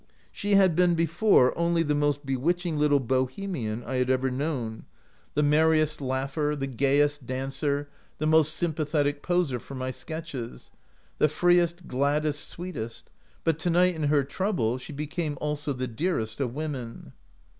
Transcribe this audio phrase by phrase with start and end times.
[0.31, 4.85] She had before been only the most bewitching little Bohe mian I had ever known—
[5.35, 9.21] the merriest 3 33 OUT OF BOHEMIA laugher, the gayest dancer, the most sym pathetic
[9.21, 10.71] poser for my sketches—
[11.19, 13.11] the freest, gladdest, sweetest,
[13.43, 17.13] but to night, in her trou ble, she became also the dearest, of women.